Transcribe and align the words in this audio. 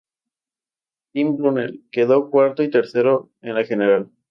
Team 1.13 1.37
Brunel 1.37 1.83
quedó 1.91 2.31
cuarto 2.31 2.63
y 2.63 2.71
tercero 2.71 3.29
en 3.43 3.53
la 3.53 3.65
general. 3.65 4.09